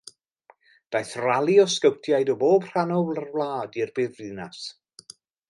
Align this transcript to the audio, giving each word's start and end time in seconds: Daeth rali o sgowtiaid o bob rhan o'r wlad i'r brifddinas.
Daeth 0.95 1.11
rali 1.19 1.57
o 1.63 1.65
sgowtiaid 1.73 2.31
o 2.35 2.37
bob 2.45 2.65
rhan 2.71 2.95
o'r 2.97 3.23
wlad 3.37 3.79
i'r 3.83 3.93
brifddinas. 4.01 4.65